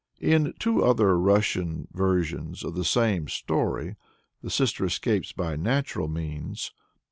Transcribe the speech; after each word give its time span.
In 0.19 0.55
two 0.57 0.83
other 0.83 1.15
Russian 1.15 1.87
versions 1.93 2.63
of 2.63 2.73
the 2.73 2.83
same 2.83 3.27
story, 3.27 3.97
the 4.41 4.49
sister 4.49 4.83
escapes 4.83 5.31
by 5.31 5.55
natural 5.55 6.07
means. 6.07 6.73